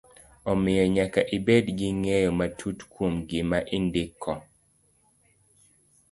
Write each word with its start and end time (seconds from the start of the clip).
Omiyo, 0.51 0.83
nyaka 0.95 1.21
ibed 1.37 1.65
gi 1.77 1.87
ng'eyo 1.99 2.29
matut 2.39 2.77
kuom 2.93 3.13
gima 3.29 3.59
idndiko. 3.75 4.33